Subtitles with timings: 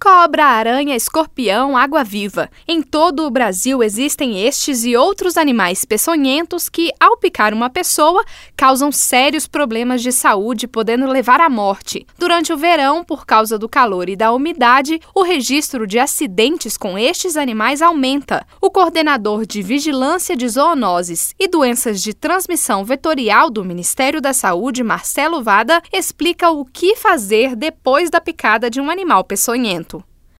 [0.00, 2.48] Cobra, aranha, escorpião, água-viva.
[2.68, 8.24] Em todo o Brasil existem estes e outros animais peçonhentos que, ao picar uma pessoa,
[8.56, 12.06] causam sérios problemas de saúde, podendo levar à morte.
[12.16, 16.96] Durante o verão, por causa do calor e da umidade, o registro de acidentes com
[16.96, 18.46] estes animais aumenta.
[18.60, 24.84] O coordenador de Vigilância de Zoonoses e Doenças de Transmissão Vetorial do Ministério da Saúde,
[24.84, 29.87] Marcelo Vada, explica o que fazer depois da picada de um animal peçonhento.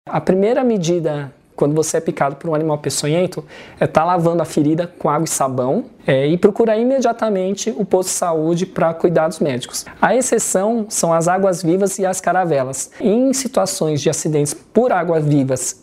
[0.09, 3.45] A primeira medida quando você é picado por um animal peçonhento
[3.81, 7.85] é estar tá lavando a ferida com água e sabão é, e procurar imediatamente o
[7.85, 9.85] posto de saúde para cuidados médicos.
[10.01, 12.93] A exceção são as águas vivas e as caravelas.
[13.01, 15.83] Em situações de acidentes por águas vivas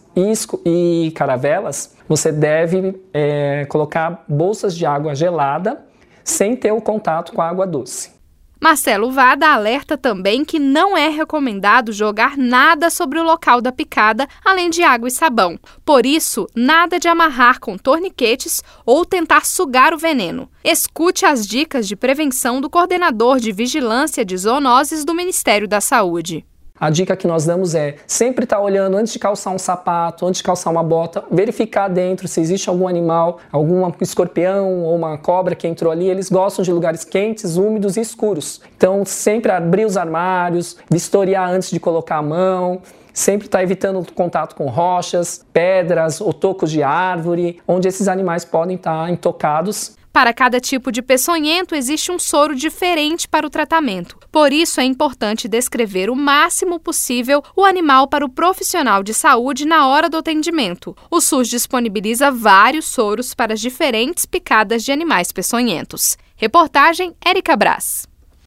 [0.65, 5.83] e caravelas, você deve é, colocar bolsas de água gelada
[6.23, 8.15] sem ter o contato com a água doce.
[8.61, 14.27] Marcelo Vada alerta também que não é recomendado jogar nada sobre o local da picada,
[14.43, 15.59] além de água e sabão.
[15.83, 20.49] Por isso, nada de amarrar com torniquetes ou tentar sugar o veneno.
[20.63, 26.45] Escute as dicas de prevenção do coordenador de vigilância de zoonoses do Ministério da Saúde.
[26.77, 30.25] A dica que nós damos é sempre estar tá olhando antes de calçar um sapato,
[30.25, 35.17] antes de calçar uma bota, verificar dentro se existe algum animal, algum escorpião ou uma
[35.17, 36.09] cobra que entrou ali.
[36.09, 38.59] Eles gostam de lugares quentes, úmidos e escuros.
[38.75, 42.81] Então, sempre abrir os armários, vistoriar antes de colocar a mão,
[43.13, 48.43] sempre estar tá evitando contato com rochas, pedras ou tocos de árvore, onde esses animais
[48.43, 53.49] podem estar tá intocados para cada tipo de peçonhento, existe um soro diferente para o
[53.49, 54.17] tratamento.
[54.31, 59.65] Por isso, é importante descrever o máximo possível o animal para o profissional de saúde
[59.65, 60.95] na hora do atendimento.
[61.11, 66.17] O SUS disponibiliza vários soros para as diferentes picadas de animais peçonhentos.
[66.37, 68.07] Reportagem Érica Brás.